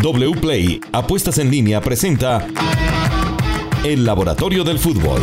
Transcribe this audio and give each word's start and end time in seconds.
WPLAY 0.00 0.80
Apuestas 0.92 1.38
en 1.38 1.50
línea 1.50 1.80
presenta 1.80 2.46
El 3.84 4.04
Laboratorio 4.04 4.62
del 4.62 4.78
Fútbol. 4.78 5.20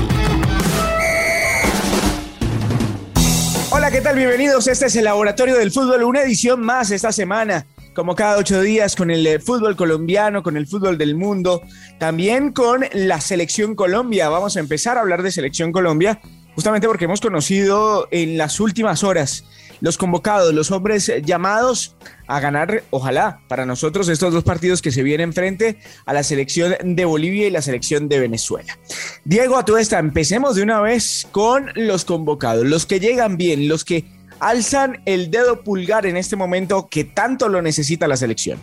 Hola, 3.71 3.89
¿qué 3.89 4.01
tal? 4.01 4.17
Bienvenidos. 4.17 4.67
Este 4.67 4.87
es 4.87 4.95
el 4.97 5.05
Laboratorio 5.05 5.55
del 5.55 5.71
Fútbol, 5.71 6.03
una 6.03 6.23
edición 6.23 6.59
más 6.59 6.91
esta 6.91 7.13
semana 7.13 7.65
como 7.93 8.15
cada 8.15 8.37
ocho 8.37 8.61
días, 8.61 8.97
con 8.97 9.09
el 9.09 9.25
eh, 9.25 9.39
fútbol 9.39 9.77
colombiano, 9.77 10.43
con 10.43 10.57
el 10.57 10.67
fútbol 10.67 10.97
del 10.97 11.15
mundo, 11.15 11.61
también 11.97 12.51
con 12.51 12.83
la 12.93 13.21
selección 13.21 13.75
Colombia. 13.75 14.27
Vamos 14.27 14.57
a 14.57 14.59
empezar 14.59 14.97
a 14.97 15.01
hablar 15.01 15.23
de 15.23 15.31
selección 15.31 15.71
Colombia, 15.71 16.19
justamente 16.53 16.87
porque 16.87 17.05
hemos 17.05 17.21
conocido 17.21 18.09
en 18.11 18.37
las 18.37 18.59
últimas 18.59 19.05
horas 19.05 19.45
los 19.85 19.99
convocados, 19.99 20.51
los 20.51 20.71
hombres 20.71 21.11
llamados 21.23 21.95
a 22.25 22.39
ganar, 22.39 22.81
ojalá, 22.89 23.41
para 23.47 23.67
nosotros 23.67 24.09
estos 24.09 24.33
dos 24.33 24.43
partidos 24.43 24.81
que 24.81 24.91
se 24.91 25.03
vienen 25.03 25.31
frente 25.31 25.77
a 26.07 26.13
la 26.13 26.23
selección 26.23 26.73
de 26.83 27.05
Bolivia 27.05 27.45
y 27.45 27.51
la 27.51 27.61
selección 27.61 28.09
de 28.09 28.19
Venezuela. 28.19 28.79
Diego, 29.25 29.57
a 29.57 29.99
empecemos 29.99 30.55
de 30.55 30.63
una 30.63 30.81
vez 30.81 31.27
con 31.31 31.69
los 31.75 32.03
convocados, 32.03 32.65
los 32.65 32.87
que 32.87 32.99
llegan 32.99 33.37
bien, 33.37 33.67
los 33.67 33.85
que 33.85 34.05
alzan 34.39 35.03
el 35.05 35.29
dedo 35.29 35.61
pulgar 35.61 36.07
en 36.07 36.17
este 36.17 36.35
momento 36.35 36.87
que 36.89 37.03
tanto 37.03 37.47
lo 37.47 37.61
necesita 37.61 38.07
la 38.07 38.17
selección. 38.17 38.59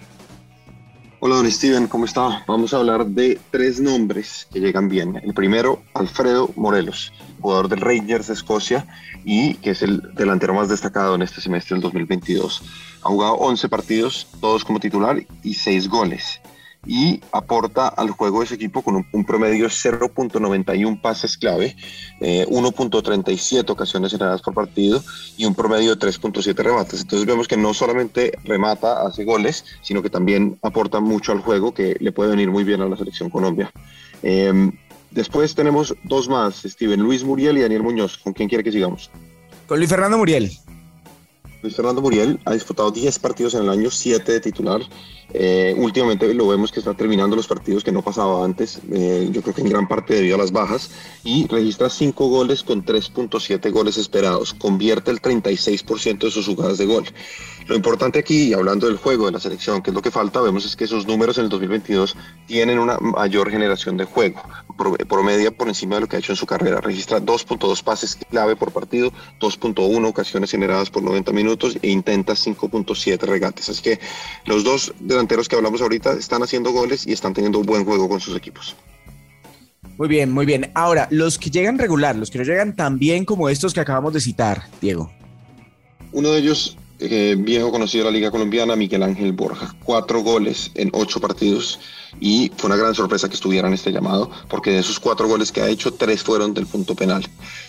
Hola, 1.24 1.36
don 1.36 1.48
Steven, 1.48 1.86
¿cómo 1.86 2.04
está? 2.04 2.42
Vamos 2.48 2.74
a 2.74 2.78
hablar 2.78 3.06
de 3.06 3.38
tres 3.52 3.80
nombres 3.80 4.48
que 4.52 4.58
llegan 4.58 4.88
bien. 4.88 5.20
El 5.22 5.32
primero, 5.34 5.80
Alfredo 5.95 6.50
Morelos, 6.56 7.12
jugador 7.40 7.68
del 7.68 7.80
Rangers 7.80 8.26
de 8.26 8.34
Escocia 8.34 8.88
y 9.24 9.54
que 9.54 9.70
es 9.70 9.82
el 9.82 10.02
delantero 10.16 10.52
más 10.52 10.68
destacado 10.68 11.14
en 11.14 11.22
este 11.22 11.40
semestre 11.40 11.76
del 11.76 11.82
2022. 11.82 12.64
Ha 13.04 13.08
jugado 13.08 13.34
11 13.34 13.68
partidos, 13.68 14.26
todos 14.40 14.64
como 14.64 14.80
titular 14.80 15.24
y 15.45 15.54
6 15.54 15.88
goles 15.88 16.40
y 16.86 17.20
aporta 17.30 17.88
al 17.88 18.10
juego 18.10 18.42
ese 18.42 18.56
equipo 18.56 18.82
con 18.82 19.06
un, 19.12 19.24
promedio 19.24 19.66
0.91 19.66 21.01
pases 21.01 21.37
clave, 21.37 21.76
1.37 22.20 23.57
eh, 23.57 23.70
ocasiones 23.70 24.10
generadas 24.10 24.43
por 24.43 24.54
partido 24.54 25.02
y 25.37 25.45
un 25.45 25.54
promedio 25.54 25.95
de 25.95 26.07
3.7 26.07 26.54
remates. 26.57 27.02
Entonces 27.02 27.26
vemos 27.26 27.46
que 27.46 27.57
no 27.57 27.73
solamente 27.73 28.32
remata, 28.45 29.07
hace 29.07 29.24
goles, 29.24 29.65
sino 29.82 30.02
que 30.02 30.10
también 30.10 30.59
aporta 30.62 31.01
mucho 31.01 31.32
al 31.32 31.40
juego 31.40 31.73
que 31.73 31.96
le 32.01 32.12
puede 32.12 32.30
venir 32.30 32.51
muy 32.51 32.65
bien 32.65 32.80
a 32.80 32.88
la 32.88 32.96
selección 32.96 33.30
Colombia. 33.30 33.70
Em, 34.23 34.73
después 35.10 35.54
tenemos 35.54 35.95
dos 36.02 36.29
más, 36.29 36.62
Steven, 36.62 37.01
Luis 37.01 37.23
Muriel 37.23 37.59
y 37.59 37.62
Daniel 37.62 37.82
Muñoz. 37.82 38.18
¿Con 38.18 38.32
quién 38.32 38.48
quiere 38.48 38.64
que 38.64 38.73
sigamos? 38.73 39.10
Con 39.68 39.79
Luis 39.79 39.90
Fernando 39.90 40.18
Muriel. 40.18 40.51
Luis 41.63 41.77
Fernando 41.77 42.02
Muriel 42.02 42.41
ha 42.45 42.55
disputado 42.55 42.91
10 42.91 43.21
partidos 43.21 43.55
en 43.55 43.63
el 43.63 43.71
año, 43.71 43.88
7 43.88 44.32
de 44.32 44.41
titular. 44.41 44.80
Eh, 45.32 45.74
últimamente 45.79 46.35
lo 46.35 46.49
vemos 46.49 46.73
que 46.73 46.80
está 46.80 46.93
terminando 46.93 47.37
los 47.37 47.46
partidos 47.46 47.85
que 47.85 47.93
no 47.93 48.02
pasaba 48.02 48.45
antes, 48.45 48.80
eh, 48.91 49.30
yo 49.32 49.41
creo 49.41 49.54
que 49.54 49.63
en 49.63 49.71
gran 49.71 49.88
parte 49.88 50.15
debido 50.15 50.35
a 50.35 50.38
las 50.38 50.52
bajas, 50.52 50.91
y 51.24 51.46
registra 51.46 51.88
5 51.88 52.29
goles 52.29 52.65
con 52.65 52.85
3.7 52.85 53.71
goles 53.71 53.96
esperados, 53.96 54.52
convierte 54.54 55.10
el 55.10 55.23
36% 55.23 56.27
de 56.27 56.30
sus 56.30 56.46
jugadas 56.46 56.77
de 56.79 56.87
gol. 56.87 57.04
Lo 57.69 57.76
importante 57.76 58.19
aquí, 58.19 58.52
hablando 58.52 58.88
del 58.88 58.97
juego 58.97 59.26
de 59.26 59.32
la 59.32 59.41
selección, 59.41 59.82
que 59.82 59.91
es 59.91 59.95
lo 59.95 60.02
que 60.02 60.10
falta, 60.10 60.41
vemos 60.41 60.66
es 60.66 60.74
que 60.74 60.88
sus 60.88 61.07
números 61.07 61.38
en 61.38 61.45
el 61.45 61.51
2022 61.51 62.16
tienen 62.47 62.80
una 62.80 62.99
mayor 62.99 63.51
generación 63.51 63.97
de 63.97 64.04
juego, 64.04 64.43
promedia 65.09 65.53
por 65.53 65.69
encima 65.69 65.94
de 65.94 66.03
lo 66.03 66.09
que 66.09 66.16
ha 66.16 66.19
hecho 66.19 66.32
en 66.32 66.37
su 66.37 66.44
carrera. 66.44 66.81
Registra 66.81 67.21
2.2 67.21 67.82
pases 67.84 68.19
clave 68.28 68.56
por 68.56 68.72
partido, 68.72 69.12
2.1 69.41 70.09
ocasiones 70.09 70.50
generadas 70.50 70.91
por 70.91 71.04
90 71.04 71.32
minutos 71.32 71.51
e 71.82 71.91
intenta 71.91 72.34
5.7 72.34 73.19
regates. 73.20 73.69
Así 73.69 73.82
que 73.82 74.00
los 74.47 74.64
dos 74.64 74.92
delanteros 75.00 75.48
que 75.48 75.56
hablamos 75.56 75.81
ahorita 75.81 76.12
están 76.12 76.42
haciendo 76.42 76.72
goles 76.72 77.06
y 77.06 77.12
están 77.12 77.34
teniendo 77.34 77.58
un 77.58 77.66
buen 77.66 77.84
juego 77.84 78.08
con 78.08 78.20
sus 78.20 78.36
equipos. 78.36 78.76
Muy 79.98 80.08
bien, 80.08 80.30
muy 80.32 80.47
bien. 80.47 80.70
Ahora, 80.75 81.06
los 81.10 81.38
que 81.38 81.50
llegan 81.50 81.78
regular, 81.78 82.16
los 82.16 82.30
que 82.30 82.38
no 82.38 82.44
llegan 82.44 82.75
tan 82.75 82.98
bien 82.98 83.25
como 83.25 83.48
estos 83.48 83.74
que 83.74 83.80
acabamos 83.80 84.12
de 84.12 84.20
citar, 84.20 84.64
Diego. 84.80 85.12
Uno 86.12 86.30
de 86.30 86.38
ellos 86.38 86.76
eh, 86.98 87.36
viejo 87.38 87.70
conocido 87.70 88.04
de 88.04 88.10
la 88.10 88.16
Liga 88.16 88.30
Colombiana, 88.30 88.76
Miguel 88.76 89.02
Ángel 89.02 89.32
Borja. 89.32 89.74
Cuatro 89.84 90.20
goles 90.20 90.70
en 90.74 90.91
ocho 90.92 91.20
partidos 91.20 91.80
y 92.20 92.50
fue 92.56 92.68
una 92.68 92.76
gran 92.76 92.94
sorpresa 92.94 93.28
que 93.28 93.34
estuviera 93.34 93.68
en 93.68 93.74
este 93.74 93.90
llamado 93.90 94.30
porque 94.48 94.70
de 94.70 94.78
esos 94.80 95.00
cuatro 95.00 95.28
goles 95.28 95.52
que 95.52 95.60
ha 95.62 95.68
hecho, 95.68 95.92
tres 95.94 96.22
fueron 96.22 96.54
del 96.54 96.66
punto 96.66 96.94
penal. 96.94 97.26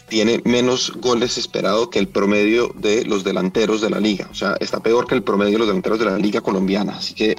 Tiene 0.09 0.41
menos 0.45 0.93
goles 0.97 1.37
esperado 1.37 1.89
que 1.89 1.99
el 1.99 2.07
promedio 2.07 2.71
de 2.75 3.05
los 3.05 3.23
delanteros 3.23 3.81
de 3.81 3.89
la 3.89 3.99
liga. 3.99 4.27
O 4.31 4.35
sea, 4.35 4.55
está 4.59 4.81
peor 4.81 5.07
que 5.07 5.15
el 5.15 5.23
promedio 5.23 5.53
de 5.53 5.59
los 5.59 5.67
delanteros 5.67 5.99
de 5.99 6.05
la 6.05 6.17
liga 6.17 6.41
colombiana. 6.41 6.97
Así 6.97 7.13
que 7.13 7.35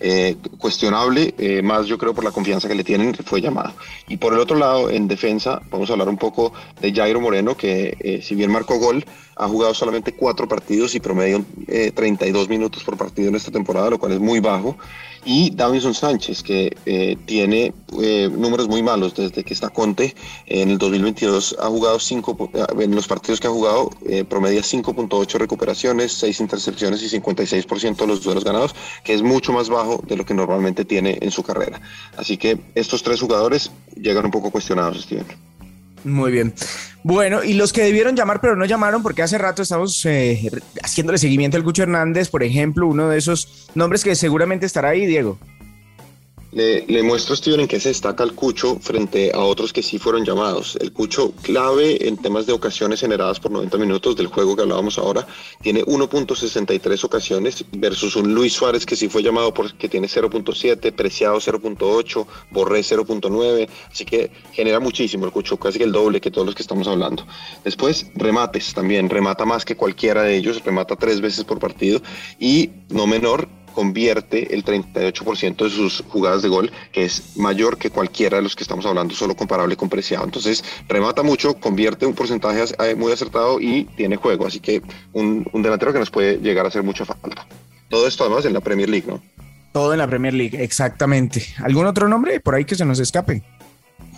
eh, 0.00 0.36
cuestionable, 0.58 1.34
eh, 1.38 1.62
más 1.62 1.86
yo 1.86 1.96
creo 1.98 2.14
por 2.14 2.24
la 2.24 2.32
confianza 2.32 2.68
que 2.68 2.74
le 2.74 2.84
tienen, 2.84 3.14
fue 3.14 3.40
llamado. 3.40 3.72
Y 4.08 4.16
por 4.16 4.34
el 4.34 4.40
otro 4.40 4.58
lado, 4.58 4.90
en 4.90 5.08
defensa, 5.08 5.62
vamos 5.70 5.88
a 5.88 5.92
hablar 5.92 6.08
un 6.08 6.18
poco 6.18 6.52
de 6.80 6.92
Jairo 6.92 7.20
Moreno, 7.20 7.56
que 7.56 8.20
si 8.22 8.34
bien 8.34 8.50
marcó 8.50 8.78
gol, 8.78 9.04
ha 9.40 9.48
jugado 9.48 9.72
solamente 9.72 10.12
cuatro 10.12 10.46
partidos 10.46 10.94
y 10.94 11.00
promedio 11.00 11.42
32 11.94 12.44
eh, 12.44 12.48
minutos 12.50 12.84
por 12.84 12.98
partido 12.98 13.30
en 13.30 13.36
esta 13.36 13.50
temporada, 13.50 13.88
lo 13.88 13.98
cual 13.98 14.12
es 14.12 14.20
muy 14.20 14.38
bajo. 14.38 14.76
Y 15.24 15.50
Davinson 15.50 15.94
Sánchez, 15.94 16.42
que 16.42 16.76
eh, 16.86 17.16
tiene 17.26 17.72
eh, 18.00 18.30
números 18.32 18.68
muy 18.68 18.82
malos 18.82 19.14
desde 19.14 19.44
que 19.44 19.54
está 19.54 19.68
Conte. 19.68 20.14
En 20.46 20.70
el 20.70 20.78
2022 20.78 21.56
ha 21.60 21.66
jugado 21.66 21.98
cinco, 21.98 22.50
en 22.78 22.94
los 22.94 23.06
partidos 23.06 23.40
que 23.40 23.46
ha 23.46 23.50
jugado, 23.50 23.90
promedia 24.28 24.62
5.8 24.62 25.38
recuperaciones, 25.38 26.12
6 26.12 26.40
intercepciones 26.40 27.02
y 27.02 27.20
56% 27.20 27.96
de 27.96 28.06
los 28.06 28.22
duelos 28.22 28.44
ganados, 28.44 28.74
que 29.04 29.14
es 29.14 29.22
mucho 29.22 29.52
más 29.52 29.68
bajo 29.68 30.02
de 30.06 30.16
lo 30.16 30.24
que 30.24 30.34
normalmente 30.34 30.84
tiene 30.84 31.18
en 31.20 31.30
su 31.30 31.42
carrera. 31.42 31.80
Así 32.16 32.36
que 32.36 32.58
estos 32.74 33.02
tres 33.02 33.20
jugadores 33.20 33.70
llegan 33.96 34.24
un 34.24 34.30
poco 34.30 34.50
cuestionados, 34.50 35.02
Steven. 35.02 35.49
Muy 36.04 36.32
bien. 36.32 36.54
Bueno, 37.02 37.42
y 37.42 37.54
los 37.54 37.72
que 37.72 37.82
debieron 37.82 38.14
llamar 38.14 38.40
pero 38.40 38.56
no 38.56 38.64
llamaron 38.64 39.02
porque 39.02 39.22
hace 39.22 39.38
rato 39.38 39.62
estamos 39.62 40.04
eh, 40.06 40.50
haciéndole 40.82 41.18
seguimiento 41.18 41.56
al 41.56 41.64
Cucho 41.64 41.82
Hernández, 41.82 42.28
por 42.28 42.42
ejemplo, 42.42 42.86
uno 42.86 43.08
de 43.08 43.18
esos 43.18 43.70
nombres 43.74 44.04
que 44.04 44.14
seguramente 44.14 44.66
estará 44.66 44.90
ahí, 44.90 45.06
Diego. 45.06 45.38
Le, 46.52 47.02
muestro, 47.04 47.36
Steven, 47.36 47.60
en 47.60 47.68
qué 47.68 47.78
se 47.78 47.90
destaca 47.90 48.24
el 48.24 48.34
Cucho 48.34 48.80
frente 48.80 49.30
a 49.32 49.38
otros 49.38 49.72
que 49.72 49.84
sí 49.84 49.98
fueron 50.00 50.24
llamados. 50.24 50.76
El 50.80 50.92
Cucho, 50.92 51.32
clave 51.42 52.08
en 52.08 52.16
temas 52.16 52.44
de 52.46 52.52
ocasiones 52.52 53.00
generadas 53.00 53.38
por 53.38 53.52
90 53.52 53.78
minutos 53.78 54.16
del 54.16 54.26
juego 54.26 54.56
que 54.56 54.62
hablábamos 54.62 54.98
ahora, 54.98 55.28
tiene 55.62 55.84
1.63 55.84 57.04
ocasiones 57.04 57.64
versus 57.70 58.16
un 58.16 58.34
Luis 58.34 58.52
Suárez 58.52 58.84
que 58.84 58.96
sí 58.96 59.08
fue 59.08 59.22
llamado 59.22 59.54
porque 59.54 59.88
tiene 59.88 60.08
0.7, 60.08 60.92
Preciado 60.92 61.36
0.8, 61.36 62.26
Borré 62.50 62.80
0.9, 62.80 63.68
así 63.92 64.04
que 64.04 64.32
genera 64.52 64.80
muchísimo 64.80 65.26
el 65.26 65.32
Cucho, 65.32 65.56
casi 65.56 65.80
el 65.84 65.92
doble 65.92 66.20
que 66.20 66.32
todos 66.32 66.46
los 66.46 66.56
que 66.56 66.62
estamos 66.62 66.88
hablando. 66.88 67.24
Después, 67.62 68.06
remates 68.16 68.74
también, 68.74 69.08
remata 69.08 69.44
más 69.44 69.64
que 69.64 69.76
cualquiera 69.76 70.24
de 70.24 70.36
ellos, 70.36 70.64
remata 70.64 70.96
tres 70.96 71.20
veces 71.20 71.44
por 71.44 71.60
partido 71.60 72.02
y 72.40 72.70
no 72.88 73.06
menor, 73.06 73.48
convierte 73.74 74.54
el 74.54 74.64
38% 74.64 75.64
de 75.64 75.70
sus 75.70 76.04
jugadas 76.08 76.42
de 76.42 76.48
gol, 76.48 76.70
que 76.92 77.04
es 77.04 77.36
mayor 77.36 77.78
que 77.78 77.90
cualquiera 77.90 78.36
de 78.36 78.42
los 78.42 78.56
que 78.56 78.62
estamos 78.62 78.86
hablando, 78.86 79.14
solo 79.14 79.34
comparable 79.36 79.76
con 79.76 79.88
Preciado. 79.88 80.24
Entonces, 80.24 80.64
remata 80.88 81.22
mucho, 81.22 81.54
convierte 81.54 82.06
un 82.06 82.14
porcentaje 82.14 82.64
eh, 82.78 82.94
muy 82.94 83.12
acertado 83.12 83.60
y 83.60 83.84
tiene 83.96 84.16
juego. 84.16 84.46
Así 84.46 84.60
que 84.60 84.82
un, 85.12 85.48
un 85.52 85.62
delantero 85.62 85.92
que 85.92 85.98
nos 85.98 86.10
puede 86.10 86.38
llegar 86.38 86.64
a 86.64 86.68
hacer 86.68 86.82
mucha 86.82 87.04
falta. 87.04 87.46
Todo 87.88 88.06
esto 88.06 88.24
además 88.24 88.44
en 88.44 88.54
la 88.54 88.60
Premier 88.60 88.88
League, 88.88 89.06
¿no? 89.08 89.20
Todo 89.72 89.92
en 89.92 89.98
la 89.98 90.08
Premier 90.08 90.34
League, 90.34 90.62
exactamente. 90.62 91.44
¿Algún 91.58 91.86
otro 91.86 92.08
nombre 92.08 92.40
por 92.40 92.54
ahí 92.54 92.64
que 92.64 92.74
se 92.74 92.84
nos 92.84 92.98
escape? 92.98 93.42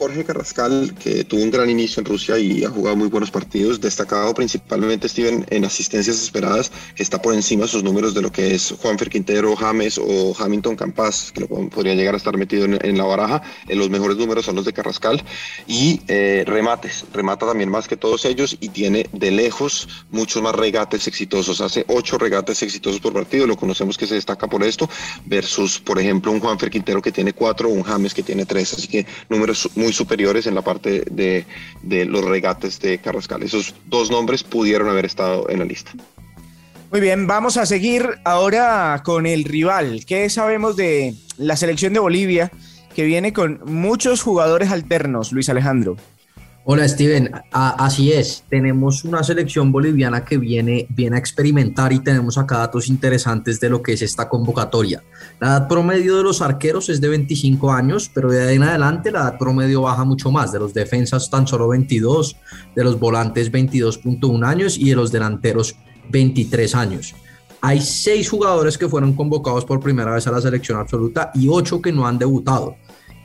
Jorge 0.03 0.25
Carrascal, 0.25 0.97
que 0.99 1.23
tuvo 1.23 1.45
un 1.45 1.53
gran 1.53 1.71
inicio 1.71 2.01
en 2.01 2.07
Rusia 2.07 2.37
y 2.37 2.65
ha 2.65 2.71
jugado 2.71 2.97
muy 2.97 3.07
buenos 3.07 3.31
partidos, 3.31 3.81
destacado 3.81 4.35
principalmente 4.35 5.09
Steven 5.09 5.47
en 5.49 5.65
asistencias 5.65 6.21
esperadas, 6.21 6.73
que 6.97 7.05
está 7.05 7.23
por 7.23 7.35
encima 7.35 7.63
de 7.63 7.69
sus 7.69 7.85
números 7.85 8.12
de 8.12 8.21
lo 8.21 8.33
que 8.33 8.53
es 8.53 8.75
Juanfer 8.83 9.09
Quintero, 9.09 9.55
James 9.55 9.99
o 9.99 10.35
Hamilton 10.37 10.75
Campas, 10.75 11.31
que 11.31 11.43
lo 11.43 11.47
podría 11.69 11.94
llegar 11.94 12.15
a 12.15 12.17
estar 12.17 12.37
metido 12.37 12.65
en, 12.65 12.99
la 12.99 13.05
baraja. 13.05 13.43
En 13.69 13.79
los 13.79 13.91
mejores 13.91 14.17
números 14.17 14.44
son 14.44 14.56
los 14.56 14.65
de 14.65 14.73
Carrascal. 14.73 15.23
Y 15.69 16.00
eh, 16.09 16.43
remates, 16.49 17.05
remata 17.12 17.47
también 17.47 17.71
más 17.71 17.87
que 17.87 17.97
todos 17.97 18.25
ellos 18.25 18.56
y 18.59 18.71
tiene 18.71 19.06
de 19.12 19.31
lejos 19.31 19.87
muchos 20.11 20.43
más 20.43 20.56
regates 20.56 21.06
exitosos. 21.06 21.61
Hace 21.61 21.85
ocho 21.87 22.19
regates 22.19 22.61
exitosos 22.65 23.00
por 23.00 23.12
partido, 23.12 23.47
lo 23.47 23.56
conocemos 23.56 23.97
que 23.97 24.09
se 24.09 24.17
destaca 24.17 24.49
por 24.49 24.65
esto, 24.65 24.91
versus, 25.26 25.79
por 25.79 26.00
ejemplo, 26.00 26.32
un 26.32 26.41
Juanfer 26.41 26.71
Quintero 26.71 27.00
que 27.00 27.12
tiene 27.12 27.32
cuatro 27.32 27.69
un 27.69 27.85
James 27.85 28.12
que 28.12 28.25
tiene 28.25 28.44
tres. 28.47 28.73
Así 28.73 28.88
que 28.88 29.06
números 29.29 29.71
muy 29.76 29.92
superiores 29.93 30.47
en 30.47 30.55
la 30.55 30.62
parte 30.62 31.05
de, 31.11 31.44
de 31.83 32.05
los 32.05 32.25
regates 32.25 32.81
de 32.81 32.99
Carrascal. 32.99 33.43
Esos 33.43 33.75
dos 33.87 34.11
nombres 34.11 34.43
pudieron 34.43 34.89
haber 34.89 35.05
estado 35.05 35.49
en 35.49 35.59
la 35.61 35.65
lista. 35.65 35.93
Muy 36.91 37.00
bien, 37.00 37.27
vamos 37.27 37.56
a 37.56 37.65
seguir 37.65 38.06
ahora 38.25 39.00
con 39.03 39.27
el 39.27 39.44
rival. 39.44 40.05
¿Qué 40.06 40.29
sabemos 40.29 40.77
de 40.77 41.15
la 41.39 41.56
selección 41.56 41.94
de 41.94 42.00
Bolivia 42.00 42.53
que 42.94 43.05
viene 43.05 43.33
con 43.33 43.61
muchos 43.65 44.23
jugadores 44.23 44.71
alternos, 44.71 45.33
Luis 45.33 45.49
Alejandro? 45.49 45.97
Hola 46.64 46.88
Steven, 46.88 47.29
así 47.50 48.12
es, 48.12 48.44
tenemos 48.49 49.03
una 49.03 49.25
selección 49.25 49.73
boliviana 49.73 50.25
que 50.25 50.38
viene, 50.38 50.87
viene 50.91 51.17
a 51.17 51.19
experimentar 51.19 51.93
y 51.93 51.99
tenemos 51.99 52.38
acá 52.38 52.59
datos 52.59 52.88
interesantes 52.88 53.59
de 53.59 53.69
lo 53.69 53.82
que 53.82 53.94
es 53.94 54.03
esta 54.03 54.29
convocatoria. 54.29 55.03
La 55.41 55.49
edad 55.49 55.69
promedio 55.69 56.19
de 56.19 56.23
los 56.23 56.41
arqueros 56.41 56.88
es 56.88 57.00
de 57.00 57.09
25 57.09 57.73
años, 57.73 58.09
pero 58.14 58.31
de 58.31 58.47
ahí 58.47 58.55
en 58.55 58.62
adelante 58.62 59.11
la 59.11 59.23
edad 59.23 59.38
promedio 59.38 59.82
baja 59.82 60.05
mucho 60.05 60.31
más, 60.31 60.53
de 60.53 60.61
los 60.61 60.73
defensas 60.73 61.29
tan 61.29 61.49
solo 61.49 61.67
22, 61.67 62.37
de 62.76 62.85
los 62.85 62.97
volantes 62.97 63.50
22.1 63.50 64.47
años 64.47 64.79
y 64.79 64.91
de 64.91 64.94
los 64.94 65.11
delanteros 65.11 65.75
23 66.11 66.76
años. 66.76 67.12
Hay 67.61 67.81
seis 67.81 68.31
jugadores 68.31 68.79
que 68.79 68.88
fueron 68.88 69.14
convocados 69.14 69.64
por 69.64 69.81
primera 69.81 70.14
vez 70.14 70.29
a 70.29 70.31
la 70.31 70.41
selección 70.41 70.79
absoluta 70.79 71.32
y 71.35 71.49
ocho 71.49 71.82
que 71.82 71.91
no 71.91 72.06
han 72.06 72.19
debutado 72.19 72.76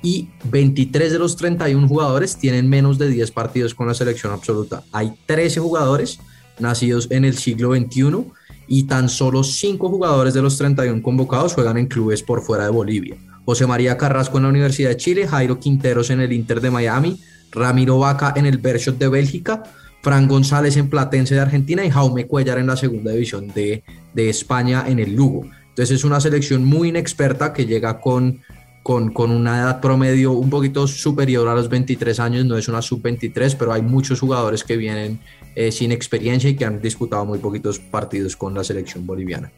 y 0.01 0.29
23 0.45 1.11
de 1.11 1.19
los 1.19 1.35
31 1.35 1.87
jugadores 1.87 2.37
tienen 2.37 2.69
menos 2.69 2.97
de 2.97 3.09
10 3.09 3.31
partidos 3.31 3.73
con 3.73 3.87
la 3.87 3.93
selección 3.93 4.31
absoluta. 4.31 4.83
Hay 4.91 5.13
13 5.25 5.59
jugadores 5.59 6.19
nacidos 6.59 7.07
en 7.11 7.25
el 7.25 7.37
siglo 7.37 7.75
XXI 7.75 8.25
y 8.67 8.83
tan 8.83 9.09
solo 9.09 9.43
5 9.43 9.89
jugadores 9.89 10.33
de 10.33 10.41
los 10.41 10.57
31 10.57 11.01
convocados 11.01 11.53
juegan 11.53 11.77
en 11.77 11.87
clubes 11.87 12.23
por 12.23 12.41
fuera 12.41 12.65
de 12.65 12.71
Bolivia. 12.71 13.17
José 13.45 13.65
María 13.65 13.97
Carrasco 13.97 14.37
en 14.37 14.43
la 14.43 14.49
Universidad 14.49 14.89
de 14.89 14.97
Chile, 14.97 15.27
Jairo 15.27 15.59
Quinteros 15.59 16.09
en 16.09 16.19
el 16.19 16.33
Inter 16.33 16.59
de 16.59 16.69
Miami, 16.69 17.21
Ramiro 17.51 17.97
Vaca 17.97 18.33
en 18.35 18.45
el 18.45 18.57
Bershot 18.57 18.97
de 18.97 19.07
Bélgica, 19.07 19.63
Fran 20.01 20.27
González 20.27 20.75
en 20.77 20.89
Platense 20.89 21.35
de 21.35 21.41
Argentina 21.41 21.85
y 21.85 21.89
Jaume 21.89 22.27
Cuellar 22.27 22.59
en 22.59 22.67
la 22.67 22.77
segunda 22.77 23.11
división 23.11 23.47
de, 23.47 23.83
de 24.13 24.29
España 24.29 24.83
en 24.87 24.99
el 24.99 25.15
Lugo. 25.15 25.45
Entonces 25.69 25.99
es 25.99 26.03
una 26.03 26.19
selección 26.19 26.65
muy 26.65 26.89
inexperta 26.89 27.53
que 27.53 27.65
llega 27.65 28.01
con 28.01 28.41
con, 28.87 29.31
una 29.31 29.59
edad 29.59 29.81
promedio 29.81 30.31
un 30.31 30.49
poquito 30.49 30.87
superior 30.87 31.45
a 31.49 31.53
los 31.53 31.67
23 31.67 32.21
años, 32.21 32.45
no 32.45 32.57
es 32.57 32.69
una 32.69 32.81
sub-23, 32.81 33.57
pero 33.59 33.73
hay 33.73 33.81
muchos 33.81 34.21
jugadores 34.21 34.63
que 34.63 34.77
vienen 34.77 35.19
eh, 35.55 35.73
sin 35.73 35.91
experiencia 35.91 36.49
y 36.49 36.55
que 36.55 36.63
han 36.63 36.81
disputado 36.81 37.25
muy 37.25 37.39
poquitos 37.39 37.79
partidos 37.79 38.37
con 38.37 38.53
la 38.53 38.63
selección 38.63 39.05
boliviana. 39.05 39.51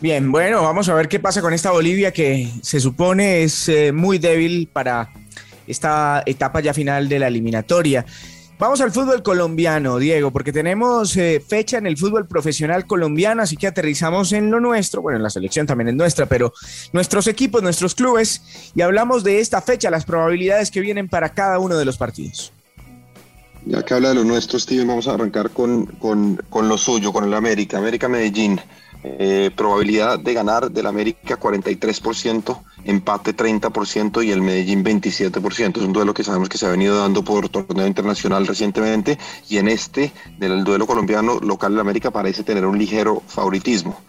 Bien, 0.00 0.32
bueno, 0.32 0.62
vamos 0.62 0.88
a 0.88 0.94
ver 0.94 1.08
qué 1.08 1.20
pasa 1.20 1.42
con 1.42 1.52
esta 1.52 1.72
Bolivia 1.72 2.10
que 2.10 2.50
se 2.62 2.80
supone 2.80 3.42
es 3.42 3.68
eh, 3.68 3.92
muy 3.92 4.16
débil 4.16 4.66
para 4.72 5.10
esta 5.66 6.22
etapa 6.24 6.60
ya 6.60 6.72
final 6.72 7.06
de 7.06 7.18
la 7.18 7.28
eliminatoria. 7.28 8.06
Vamos 8.56 8.80
al 8.80 8.92
fútbol 8.92 9.22
colombiano, 9.24 9.98
Diego, 9.98 10.30
porque 10.30 10.52
tenemos 10.52 11.16
eh, 11.16 11.42
fecha 11.44 11.76
en 11.76 11.88
el 11.88 11.96
fútbol 11.96 12.28
profesional 12.28 12.86
colombiano, 12.86 13.42
así 13.42 13.56
que 13.56 13.66
aterrizamos 13.66 14.32
en 14.32 14.48
lo 14.48 14.60
nuestro, 14.60 15.02
bueno, 15.02 15.18
la 15.18 15.28
selección 15.28 15.66
también 15.66 15.88
es 15.88 15.94
nuestra, 15.94 16.26
pero 16.26 16.52
nuestros 16.92 17.26
equipos, 17.26 17.64
nuestros 17.64 17.96
clubes, 17.96 18.70
y 18.76 18.82
hablamos 18.82 19.24
de 19.24 19.40
esta 19.40 19.60
fecha, 19.60 19.90
las 19.90 20.04
probabilidades 20.04 20.70
que 20.70 20.80
vienen 20.80 21.08
para 21.08 21.30
cada 21.30 21.58
uno 21.58 21.76
de 21.76 21.84
los 21.84 21.96
partidos. 21.96 22.52
Ya 23.66 23.82
que 23.82 23.94
habla 23.94 24.10
de 24.10 24.14
lo 24.16 24.24
nuestro, 24.24 24.58
Steven, 24.60 24.86
vamos 24.86 25.08
a 25.08 25.14
arrancar 25.14 25.50
con, 25.50 25.86
con, 25.86 26.36
con 26.48 26.68
lo 26.68 26.78
suyo, 26.78 27.12
con 27.12 27.24
el 27.24 27.34
América, 27.34 27.78
América 27.78 28.08
Medellín. 28.08 28.60
Eh, 29.06 29.50
probabilidad 29.54 30.18
de 30.18 30.32
ganar 30.32 30.70
del 30.70 30.86
América 30.86 31.38
43%, 31.38 32.62
empate 32.84 33.36
30% 33.36 34.24
y 34.24 34.30
el 34.30 34.40
Medellín 34.40 34.82
27%. 34.82 35.76
Es 35.76 35.84
un 35.84 35.92
duelo 35.92 36.14
que 36.14 36.24
sabemos 36.24 36.48
que 36.48 36.56
se 36.56 36.64
ha 36.64 36.70
venido 36.70 36.98
dando 36.98 37.22
por 37.22 37.50
torneo 37.50 37.86
internacional 37.86 38.46
recientemente 38.46 39.18
y 39.46 39.58
en 39.58 39.68
este, 39.68 40.10
del 40.38 40.64
duelo 40.64 40.86
colombiano 40.86 41.38
local 41.38 41.72
del 41.72 41.80
América, 41.80 42.10
parece 42.10 42.44
tener 42.44 42.64
un 42.64 42.78
ligero 42.78 43.22
favoritismo. 43.26 44.00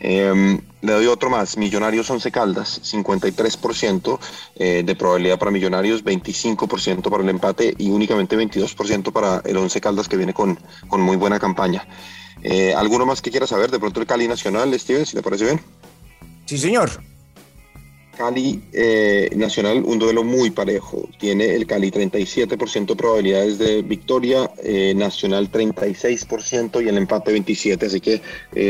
Em, 0.00 0.60
le 0.80 0.92
doy 0.94 1.06
otro 1.06 1.30
más, 1.30 1.56
Millonarios 1.56 2.10
11 2.10 2.32
Caldas, 2.32 2.80
53% 2.82 4.18
eh, 4.56 4.82
de 4.84 4.96
probabilidad 4.96 5.38
para 5.38 5.52
Millonarios, 5.52 6.02
25% 6.04 7.08
para 7.08 7.22
el 7.22 7.28
empate 7.28 7.72
y 7.78 7.90
únicamente 7.90 8.36
22% 8.36 9.12
para 9.12 9.42
el 9.44 9.56
11 9.56 9.80
Caldas 9.80 10.08
que 10.08 10.16
viene 10.16 10.34
con, 10.34 10.58
con 10.88 11.00
muy 11.02 11.16
buena 11.16 11.38
campaña. 11.38 11.86
Eh, 12.42 12.74
¿Alguno 12.74 13.06
más 13.06 13.20
que 13.20 13.30
quiera 13.30 13.46
saber? 13.46 13.70
De 13.70 13.78
pronto 13.78 14.00
el 14.00 14.06
Cali 14.06 14.26
Nacional, 14.26 14.78
Steven, 14.78 15.06
si 15.06 15.16
te 15.16 15.22
parece 15.22 15.44
bien. 15.44 15.60
Sí, 16.46 16.58
señor. 16.58 16.90
Cali 18.16 18.62
eh, 18.72 19.30
Nacional, 19.36 19.82
un 19.84 19.98
duelo 19.98 20.24
muy 20.24 20.50
parejo. 20.50 21.08
Tiene 21.18 21.54
el 21.54 21.66
Cali 21.66 21.90
37% 21.90 22.96
probabilidades 22.96 23.58
de 23.58 23.82
victoria, 23.82 24.50
eh, 24.62 24.92
Nacional 24.94 25.50
36% 25.50 26.84
y 26.84 26.88
el 26.88 26.98
empate 26.98 27.34
27%. 27.34 27.86
Así 27.86 28.00
que 28.00 28.20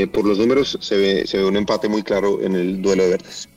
por 0.08 0.24
los 0.24 0.38
números 0.38 0.78
se 0.80 0.96
ve, 0.96 1.26
se 1.26 1.38
ve 1.38 1.44
un 1.44 1.56
empate 1.56 1.88
muy 1.88 2.02
claro 2.02 2.40
en 2.42 2.54
el 2.54 2.80
duelo 2.80 3.04
de 3.04 3.10
verdes. 3.10 3.48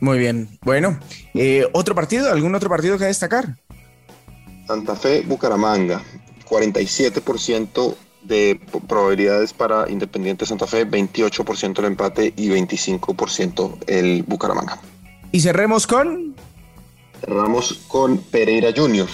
Muy 0.00 0.18
bien. 0.18 0.58
Bueno, 0.62 0.98
¿otro 1.72 1.94
partido? 1.94 2.30
¿Algún 2.30 2.54
otro 2.54 2.68
partido 2.68 2.98
que 2.98 3.04
destacar? 3.04 3.56
Santa 4.66 4.96
Fe, 4.96 5.22
Bucaramanga, 5.22 6.02
47% 6.48 7.94
de 8.24 8.60
probabilidades 8.88 9.52
para 9.52 9.90
Independiente 9.90 10.46
Santa 10.46 10.66
Fe, 10.66 10.86
28% 10.86 11.78
el 11.78 11.84
empate 11.84 12.32
y 12.36 12.48
25% 12.48 13.78
el 13.86 14.22
Bucaramanga. 14.22 14.80
¿Y 15.32 15.40
cerremos 15.40 15.86
con? 15.86 16.34
Cerramos 17.20 17.80
con 17.88 18.18
Pereira 18.18 18.70
Junior. 18.76 19.08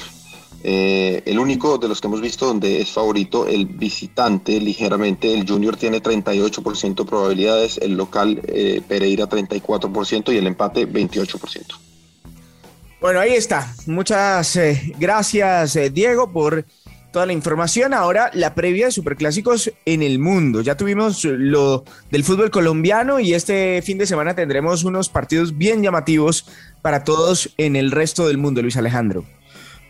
Eh, 0.65 1.23
el 1.25 1.39
único 1.39 1.79
de 1.79 1.87
los 1.87 2.01
que 2.01 2.09
hemos 2.09 2.21
visto 2.21 2.47
donde 2.47 2.81
es 2.81 2.91
favorito 2.91 3.47
el 3.47 3.67
visitante 3.67 4.61
ligeramente, 4.61 5.33
el 5.33 5.49
Junior 5.49 5.77
tiene 5.77 6.03
38% 6.03 7.07
probabilidades, 7.07 7.79
el 7.79 7.93
local 7.93 8.41
eh, 8.49 8.83
Pereira 8.87 9.29
34% 9.29 10.33
y 10.33 10.37
el 10.37 10.49
empate 10.49 10.89
28%. 10.89 11.65
Bueno, 13.01 13.21
ahí 13.21 13.35
está. 13.35 13.73
Muchas 13.87 14.57
eh, 14.57 14.93
gracias 14.99 15.79
Diego 15.93 16.33
por 16.33 16.65
toda 17.11 17.27
la 17.27 17.33
información. 17.33 17.95
Ahora 17.95 18.31
la 18.35 18.55
previa 18.55 18.87
de 18.87 18.93
superclásicos 18.93 19.73
en 19.85 20.03
el 20.03 20.19
mundo. 20.19 20.61
Ya 20.61 20.77
tuvimos 20.77 21.25
lo 21.25 21.85
del 22.11 22.25
fútbol 22.25 22.51
colombiano 22.51 23.21
y 23.21 23.35
este 23.35 23.83
fin 23.83 23.99
de 23.99 24.07
semana 24.07 24.35
tendremos 24.35 24.85
unos 24.85 25.09
partidos 25.09 25.57
bien 25.57 25.83
llamativos 25.83 26.47
para 26.83 27.05
todos 27.05 27.51
en 27.57 27.77
el 27.77 27.91
resto 27.91 28.27
del 28.27 28.39
mundo, 28.39 28.63
Luis 28.63 28.77
Alejandro. 28.77 29.25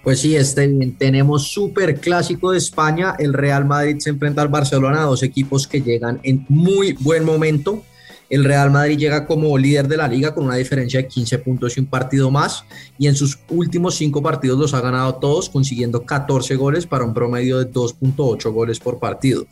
Pues 0.02 0.20
sí, 0.20 0.36
este, 0.36 0.68
tenemos 0.98 1.48
superclásico 1.48 2.52
de 2.52 2.58
España. 2.58 3.14
El 3.18 3.34
Real 3.34 3.64
Madrid 3.64 3.96
se 3.98 4.10
enfrenta 4.10 4.42
al 4.42 4.48
Barcelona, 4.48 5.02
dos 5.02 5.22
equipos 5.22 5.66
que 5.66 5.82
llegan 5.82 6.20
en 6.22 6.46
muy 6.48 6.92
buen 6.92 7.24
momento. 7.24 7.84
El 8.30 8.44
Real 8.44 8.70
Madrid 8.70 8.98
llega 8.98 9.26
como 9.26 9.56
líder 9.56 9.88
de 9.88 9.96
la 9.96 10.06
liga 10.06 10.34
con 10.34 10.44
una 10.44 10.56
diferencia 10.56 11.00
de 11.00 11.08
15 11.08 11.38
puntos 11.38 11.76
y 11.76 11.80
un 11.80 11.86
partido 11.86 12.30
más. 12.30 12.64
Y 12.98 13.06
en 13.06 13.14
sus 13.14 13.38
últimos 13.48 13.94
cinco 13.94 14.22
partidos 14.22 14.58
los 14.58 14.74
ha 14.74 14.80
ganado 14.80 15.14
todos, 15.14 15.48
consiguiendo 15.48 16.04
14 16.04 16.56
goles 16.56 16.86
para 16.86 17.04
un 17.04 17.14
promedio 17.14 17.58
de 17.58 17.70
2.8 17.70 18.52
goles 18.52 18.80
por 18.80 18.98
partido. 18.98 19.46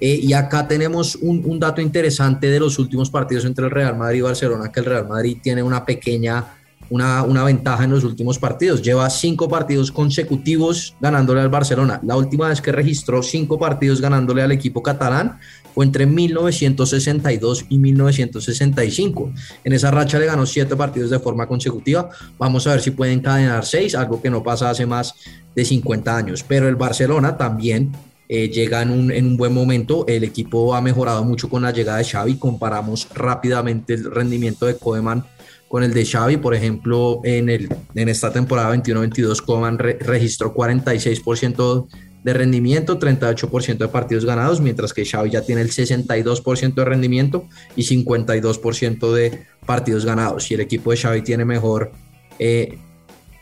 Eh, 0.00 0.18
y 0.22 0.32
acá 0.32 0.66
tenemos 0.66 1.16
un, 1.16 1.60
dato 1.60 1.82
interesante 1.82 2.48
de 2.48 2.58
los 2.58 2.78
últimos 2.78 3.10
partidos 3.10 3.44
entre 3.44 3.66
el 3.66 3.70
Real 3.70 3.96
Madrid 3.96 4.20
y 4.20 4.22
Barcelona, 4.22 4.72
que 4.72 4.80
el 4.80 4.86
Real 4.86 5.06
Madrid 5.06 5.38
tiene 5.42 5.62
una 5.62 5.84
pequeña, 5.84 6.59
una, 6.90 7.22
una, 7.22 7.44
ventaja 7.44 7.84
en 7.84 7.90
los 7.90 8.04
últimos 8.04 8.38
partidos. 8.38 8.82
Lleva 8.82 9.08
cinco 9.08 9.48
partidos 9.48 9.90
consecutivos 9.90 10.94
ganándole 11.00 11.40
al 11.40 11.48
Barcelona. 11.48 12.00
La 12.04 12.16
última 12.16 12.48
vez 12.48 12.60
que 12.60 12.72
registró 12.72 13.22
cinco 13.22 13.58
partidos 13.58 14.00
ganándole 14.00 14.42
al 14.42 14.52
equipo 14.52 14.82
catalán 14.82 15.38
fue 15.74 15.84
entre 15.84 16.06
1962 16.06 17.66
y 17.68 17.78
1965. 17.78 19.32
En 19.64 19.72
esa 19.72 19.90
racha 19.90 20.18
le 20.18 20.26
ganó 20.26 20.46
siete 20.46 20.76
partidos 20.76 21.10
de 21.10 21.18
forma 21.18 21.46
consecutiva. 21.46 22.10
Vamos 22.38 22.66
a 22.66 22.72
ver 22.72 22.80
si 22.80 22.90
puede 22.90 23.12
encadenar 23.12 23.64
seis, 23.64 23.94
algo 23.94 24.20
que 24.20 24.30
no 24.30 24.42
pasa 24.42 24.70
hace 24.70 24.86
más 24.86 25.14
de 25.54 25.64
50 25.64 26.16
años. 26.16 26.44
Pero 26.46 26.68
el 26.68 26.76
Barcelona 26.76 27.36
también 27.36 27.92
eh, 28.32 28.48
llega 28.48 28.80
en 28.80 28.92
un, 28.92 29.10
en 29.10 29.26
un, 29.26 29.36
buen 29.36 29.52
momento. 29.52 30.04
El 30.06 30.22
equipo 30.22 30.76
ha 30.76 30.80
mejorado 30.80 31.24
mucho 31.24 31.48
con 31.48 31.62
la 31.62 31.72
llegada 31.72 31.98
de 31.98 32.04
Xavi. 32.04 32.36
Comparamos 32.36 33.08
rápidamente 33.12 33.94
el 33.94 34.04
rendimiento 34.04 34.66
de 34.66 34.76
Koeman 34.76 35.24
con 35.66 35.82
el 35.82 35.92
de 35.92 36.06
Xavi. 36.06 36.36
Por 36.36 36.54
ejemplo, 36.54 37.20
en, 37.24 37.48
el, 37.48 37.68
en 37.92 38.08
esta 38.08 38.32
temporada 38.32 38.72
21-22, 38.76 39.42
Koeman 39.42 39.78
registró 39.78 40.54
46% 40.54 41.88
de 42.22 42.32
rendimiento, 42.32 43.00
38% 43.00 43.78
de 43.78 43.88
partidos 43.88 44.24
ganados, 44.24 44.60
mientras 44.60 44.92
que 44.92 45.04
Xavi 45.04 45.30
ya 45.30 45.42
tiene 45.42 45.62
el 45.62 45.72
62% 45.72 46.74
de 46.74 46.84
rendimiento 46.84 47.48
y 47.74 47.82
52% 47.82 49.12
de 49.12 49.44
partidos 49.66 50.04
ganados. 50.04 50.48
Y 50.52 50.54
el 50.54 50.60
equipo 50.60 50.92
de 50.92 50.98
Xavi 50.98 51.22
tiene 51.22 51.44
mejor 51.44 51.90
eh, 52.38 52.78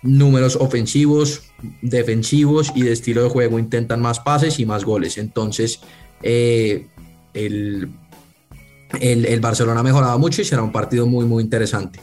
números 0.02 0.56
ofensivos, 0.56 1.42
defensivos 1.82 2.72
y 2.74 2.82
de 2.82 2.92
estilo 2.92 3.22
de 3.22 3.30
juego, 3.30 3.58
intentan 3.58 4.00
más 4.00 4.20
pases 4.20 4.58
y 4.60 4.66
más 4.66 4.84
goles. 4.84 5.18
Entonces, 5.18 5.80
eh, 6.22 6.86
el, 7.34 7.90
el, 9.00 9.26
el 9.26 9.40
Barcelona 9.40 9.80
ha 9.80 9.84
mejorado 9.84 10.18
mucho 10.18 10.42
y 10.42 10.44
será 10.44 10.62
un 10.62 10.72
partido 10.72 11.06
muy, 11.06 11.26
muy 11.26 11.42
interesante. 11.42 12.00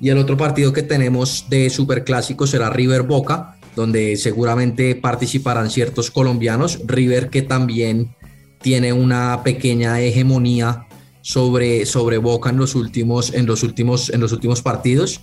Y 0.00 0.08
el 0.08 0.18
otro 0.18 0.36
partido 0.36 0.72
que 0.72 0.82
tenemos 0.82 1.46
de 1.50 1.68
Superclásico 1.68 2.46
será 2.46 2.70
River 2.70 3.02
Boca 3.02 3.56
donde 3.76 4.16
seguramente 4.16 4.94
participarán 4.94 5.70
ciertos 5.70 6.10
colombianos. 6.10 6.80
River 6.86 7.30
que 7.30 7.42
también 7.42 8.14
tiene 8.60 8.92
una 8.92 9.42
pequeña 9.42 10.00
hegemonía 10.00 10.86
sobre, 11.22 11.86
sobre 11.86 12.18
Boca 12.18 12.50
en 12.50 12.56
los 12.56 12.74
últimos, 12.74 13.32
en 13.32 13.46
los 13.46 13.62
últimos, 13.62 14.10
en 14.10 14.20
los 14.20 14.32
últimos 14.32 14.62
partidos, 14.62 15.20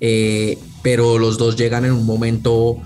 eh, 0.00 0.58
pero 0.82 1.18
los 1.18 1.38
dos 1.38 1.56
llegan 1.56 1.84
en 1.84 1.92
un 1.92 2.06
momento 2.06 2.78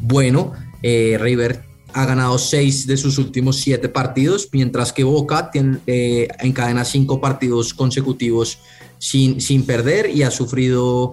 bueno. 0.00 0.52
Eh, 0.82 1.16
River 1.20 1.64
ha 1.92 2.04
ganado 2.04 2.38
seis 2.38 2.86
de 2.86 2.96
sus 2.96 3.16
últimos 3.16 3.56
siete 3.56 3.88
partidos, 3.88 4.48
mientras 4.52 4.92
que 4.92 5.02
Boca 5.02 5.50
tiene, 5.50 5.78
eh, 5.86 6.28
encadena 6.40 6.84
cinco 6.84 7.20
partidos 7.20 7.72
consecutivos 7.72 8.58
sin, 8.98 9.40
sin 9.40 9.64
perder 9.64 10.10
y 10.10 10.22
ha 10.22 10.30
sufrido 10.30 11.12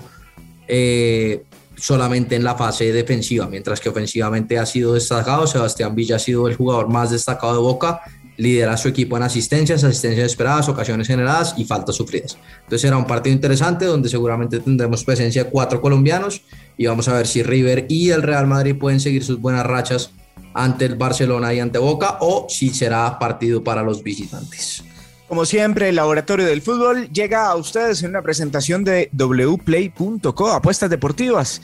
eh, 0.68 1.44
solamente 1.78 2.36
en 2.36 2.44
la 2.44 2.56
fase 2.56 2.92
defensiva, 2.92 3.48
mientras 3.48 3.80
que 3.80 3.90
ofensivamente 3.90 4.58
ha 4.58 4.66
sido 4.66 4.94
destacado. 4.94 5.48
Sebastián 5.48 5.96
Villa 5.96 6.18
ha 6.18 6.20
sido 6.20 6.48
el 6.48 6.56
jugador 6.56 6.90
más 6.90 7.12
destacado 7.12 7.54
de 7.54 7.60
Boca, 7.60 8.02
lidera 8.38 8.78
su 8.78 8.88
equipo 8.88 9.18
en 9.18 9.24
asistencias, 9.24 9.84
asistencias 9.84 10.26
esperadas, 10.26 10.70
ocasiones 10.70 11.08
generadas 11.08 11.56
y 11.58 11.66
faltas 11.66 11.96
sufridas. 11.96 12.38
Entonces 12.58 12.82
será 12.82 12.98
un 12.98 13.06
partido 13.06 13.34
interesante 13.34 13.86
donde 13.86 14.10
seguramente 14.10 14.60
tendremos 14.60 15.04
presencia 15.04 15.44
de 15.44 15.50
cuatro 15.50 15.82
colombianos 15.82 16.42
y 16.78 16.86
vamos 16.86 17.08
a 17.08 17.14
ver 17.14 17.28
si 17.28 17.44
River 17.44 17.86
y 17.90 18.10
el 18.10 18.22
Real 18.22 18.48
Madrid 18.48 18.76
pueden 18.76 19.00
seguir 19.00 19.24
sus 19.24 19.40
buenas 19.40 19.66
rachas 19.66 20.12
ante 20.54 20.86
el 20.86 20.96
Barcelona 20.96 21.54
y 21.54 21.60
ante 21.60 21.80
Boca 21.80 22.18
o 22.22 22.48
si 22.50 22.70
será 22.70 23.18
partido 23.20 23.64
para 23.64 23.84
los 23.84 24.04
visitantes. 24.04 24.84
Como 25.28 25.46
siempre, 25.46 25.90
el 25.90 25.96
Laboratorio 25.96 26.46
del 26.46 26.62
Fútbol 26.62 27.10
llega 27.12 27.48
a 27.48 27.56
ustedes 27.56 28.04
en 28.04 28.12
una 28.12 28.22
presentación 28.22 28.84
de 28.84 29.10
wplay.co, 29.14 30.52
apuestas 30.52 30.90
deportivas. 30.90 31.60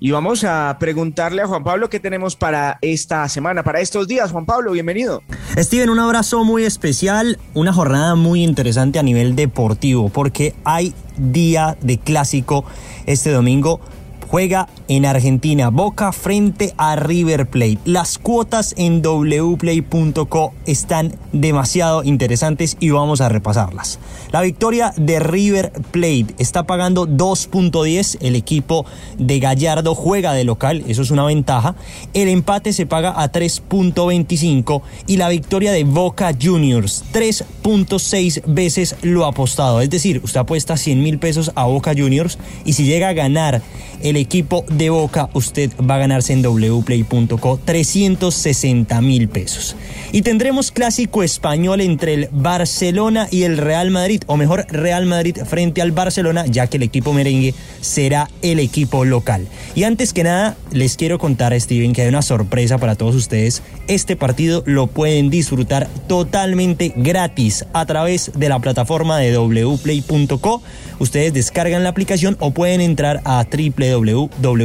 Y 0.00 0.12
vamos 0.12 0.44
a 0.44 0.76
preguntarle 0.78 1.42
a 1.42 1.46
Juan 1.48 1.64
Pablo 1.64 1.90
qué 1.90 1.98
tenemos 1.98 2.36
para 2.36 2.78
esta 2.82 3.28
semana, 3.28 3.64
para 3.64 3.80
estos 3.80 4.06
días. 4.06 4.30
Juan 4.30 4.46
Pablo, 4.46 4.70
bienvenido. 4.70 5.22
Steven, 5.56 5.90
un 5.90 5.98
abrazo 5.98 6.44
muy 6.44 6.64
especial, 6.64 7.38
una 7.54 7.72
jornada 7.72 8.14
muy 8.14 8.44
interesante 8.44 9.00
a 9.00 9.02
nivel 9.02 9.34
deportivo, 9.34 10.08
porque 10.08 10.54
hay 10.64 10.94
día 11.16 11.76
de 11.80 11.98
clásico 11.98 12.64
este 13.06 13.30
domingo 13.30 13.80
juega 14.28 14.68
en 14.88 15.04
Argentina, 15.04 15.68
Boca 15.70 16.12
frente 16.12 16.74
a 16.76 16.96
River 16.96 17.46
Plate. 17.46 17.78
Las 17.84 18.18
cuotas 18.18 18.74
en 18.76 19.02
wplay.co 19.02 20.54
están 20.66 21.14
demasiado 21.32 22.02
interesantes 22.02 22.76
y 22.80 22.90
vamos 22.90 23.20
a 23.20 23.28
repasarlas. 23.28 23.98
La 24.32 24.40
victoria 24.40 24.92
de 24.96 25.20
River 25.20 25.72
Plate 25.90 26.34
está 26.38 26.64
pagando 26.64 27.06
2.10, 27.06 28.18
el 28.20 28.34
equipo 28.34 28.86
de 29.18 29.38
Gallardo 29.38 29.94
juega 29.94 30.32
de 30.32 30.44
local, 30.44 30.82
eso 30.88 31.02
es 31.02 31.10
una 31.10 31.24
ventaja. 31.24 31.76
El 32.14 32.28
empate 32.28 32.72
se 32.72 32.86
paga 32.86 33.22
a 33.22 33.30
3.25 33.30 34.82
y 35.06 35.18
la 35.18 35.28
victoria 35.28 35.72
de 35.72 35.84
Boca 35.84 36.32
Juniors 36.40 37.04
3.6 37.12 38.42
veces 38.46 38.96
lo 39.02 39.26
apostado. 39.26 39.80
Es 39.80 39.90
decir, 39.90 40.20
usted 40.24 40.40
apuesta 40.40 40.76
100 40.76 41.02
mil 41.02 41.18
pesos 41.18 41.52
a 41.54 41.64
Boca 41.64 41.92
Juniors 41.96 42.38
y 42.64 42.72
si 42.72 42.84
llega 42.84 43.08
a 43.08 43.12
ganar 43.12 43.62
el 44.02 44.16
equipo 44.16 44.64
de 44.78 44.90
Boca, 44.90 45.28
usted 45.34 45.70
va 45.78 45.96
a 45.96 45.98
ganarse 45.98 46.32
en 46.32 46.42
wplay.co 46.42 47.60
360 47.64 49.00
mil 49.02 49.28
pesos. 49.28 49.76
Y 50.12 50.22
tendremos 50.22 50.70
clásico 50.70 51.22
español 51.22 51.80
entre 51.80 52.14
el 52.14 52.28
Barcelona 52.32 53.28
y 53.30 53.42
el 53.42 53.58
Real 53.58 53.90
Madrid, 53.90 54.22
o 54.26 54.36
mejor 54.36 54.66
Real 54.70 55.04
Madrid 55.04 55.36
frente 55.44 55.82
al 55.82 55.92
Barcelona, 55.92 56.46
ya 56.46 56.66
que 56.68 56.78
el 56.78 56.84
equipo 56.84 57.12
merengue 57.12 57.54
será 57.80 58.30
el 58.40 58.58
equipo 58.60 59.04
local. 59.04 59.46
Y 59.74 59.84
antes 59.84 60.12
que 60.12 60.24
nada, 60.24 60.56
les 60.70 60.96
quiero 60.96 61.18
contar, 61.18 61.58
Steven, 61.60 61.92
que 61.92 62.02
hay 62.02 62.08
una 62.08 62.22
sorpresa 62.22 62.78
para 62.78 62.94
todos 62.94 63.14
ustedes. 63.14 63.62
Este 63.88 64.16
partido 64.16 64.62
lo 64.64 64.86
pueden 64.86 65.28
disfrutar 65.28 65.88
totalmente 66.06 66.92
gratis 66.96 67.66
a 67.72 67.84
través 67.84 68.32
de 68.34 68.48
la 68.48 68.60
plataforma 68.60 69.18
de 69.18 69.36
wplay.co. 69.36 70.62
Ustedes 71.00 71.32
descargan 71.32 71.82
la 71.82 71.90
aplicación 71.90 72.36
o 72.40 72.50
pueden 72.50 72.80
entrar 72.80 73.20
a 73.24 73.44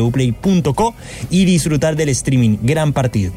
www.play.co 0.04 0.94
y 1.30 1.46
disfrutar 1.46 1.96
del 1.96 2.10
streaming. 2.10 2.58
Gran 2.62 2.92
partido. 2.94 3.32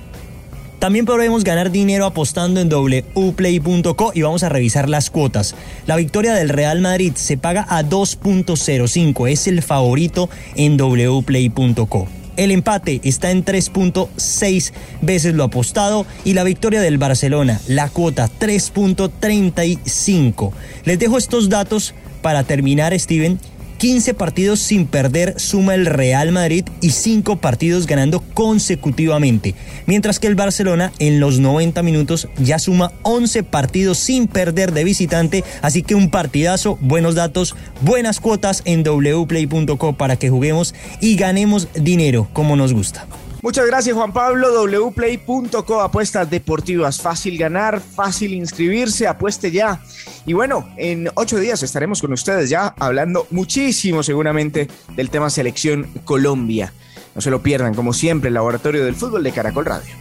También 0.79 1.07
podremos 1.07 1.43
ganar 1.43 1.71
dinero 1.71 2.05
apostando 2.05 2.61
en 2.61 2.69
wplay.co 2.69 4.13
y 4.15 4.21
vamos 4.23 4.43
a 4.43 4.51
revisar 4.51 4.91
las 4.91 5.11
cuotas. 5.11 5.55
La 5.87 5.97
victoria 5.97 6.35
del 6.35 6.51
Real 6.51 6.81
Madrid 6.81 7.13
se 7.15 7.39
paga 7.39 7.67
a 7.69 7.83
2.05, 7.83 9.31
es 9.31 9.47
el 9.47 9.63
favorito 9.63 10.29
en 10.55 10.77
wplay.co. 10.77 12.09
El 12.37 12.51
empate 12.51 13.01
está 13.03 13.31
en 13.31 13.47
3.6 13.47 14.73
veces 15.01 15.35
lo 15.35 15.45
apostado 15.45 16.05
y 16.25 16.35
la 16.35 16.45
victoria 16.45 16.83
del 16.83 16.99
Barcelona, 16.99 17.59
la 17.67 17.89
cuota 17.89 18.29
3.35. 18.39 20.53
Les 20.85 20.99
dejo 20.99 21.17
estos 21.17 21.49
datos 21.49 21.95
para 22.21 22.45
terminar, 22.45 22.93
Steven 22.99 23.41
15 23.79 24.15
partidos 24.15 24.61
sin 24.61 24.87
perder 24.87 25.39
suma 25.39 25.75
el 25.75 25.87
Real 25.87 26.33
Madrid 26.33 26.65
y 26.81 26.91
5 26.91 27.37
partidos 27.37 27.87
ganando 27.87 28.21
consecutivamente, 28.35 29.55
mientras 29.87 30.19
que 30.19 30.27
el 30.27 30.35
Barcelona 30.35 30.93
en 30.99 31.21
los 31.21 31.39
90 31.39 31.83
minutos 31.83 32.29
ya 32.39 32.59
suma 32.59 32.93
11 33.03 33.43
partidos 33.43 33.99
sin 33.99 34.29
perder 34.29 34.73
de 34.73 34.85
visitante, 34.85 35.45
así 35.63 35.83
que 35.83 35.95
un 35.95 36.11
partidazo, 36.11 36.79
buenos 36.81 37.15
datos, 37.15 37.55
buenas 37.83 38.21
cuotas 38.21 38.63
en 38.65 38.83
wplay.co 38.83 39.93
para 39.95 40.17
que 40.17 40.31
juguemos 40.31 40.75
y 41.01 41.17
ganemos 41.17 41.69
dinero 41.75 42.29
como 42.33 42.57
nos 42.57 42.73
gusta. 42.73 43.07
Muchas 43.47 43.65
gracias 43.65 43.95
Juan 43.95 44.13
Pablo, 44.13 44.65
wplay.co, 44.91 45.81
apuestas 45.81 46.29
deportivas, 46.29 47.01
fácil 47.01 47.39
ganar, 47.39 47.81
fácil 47.81 48.35
inscribirse, 48.35 49.07
apueste 49.07 49.53
ya. 49.53 49.81
Y 50.27 50.33
bueno, 50.33 50.69
en 50.77 51.09
ocho 51.15 51.39
días 51.39 51.63
estaremos 51.63 52.01
con 52.01 52.13
ustedes 52.13 52.51
ya 52.51 52.75
hablando 52.77 53.29
muchísimo 53.31 54.03
seguramente 54.03 54.67
del 54.97 55.11
tema 55.11 55.31
selección 55.31 55.87
Colombia. 56.03 56.73
No 57.15 57.21
se 57.21 57.31
lo 57.31 57.41
pierdan, 57.41 57.73
como 57.73 57.93
siempre, 57.93 58.29
el 58.29 58.35
Laboratorio 58.35 58.85
del 58.85 58.97
Fútbol 58.97 59.23
de 59.23 59.31
Caracol 59.31 59.65
Radio. 59.65 59.95